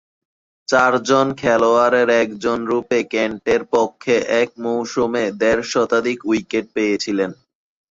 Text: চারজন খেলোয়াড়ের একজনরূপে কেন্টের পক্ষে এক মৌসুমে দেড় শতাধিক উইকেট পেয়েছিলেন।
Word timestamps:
চারজন 0.67 1.27
খেলোয়াড়ের 1.37 2.09
একজনরূপে 2.23 2.99
কেন্টের 3.11 3.61
পক্ষে 3.73 4.15
এক 4.41 4.49
মৌসুমে 4.63 5.23
দেড় 5.41 5.63
শতাধিক 5.71 6.19
উইকেট 6.25 6.65
পেয়েছিলেন। 6.75 7.31